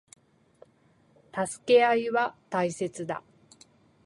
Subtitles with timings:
[1.31, 3.21] 助け合いは大切だ。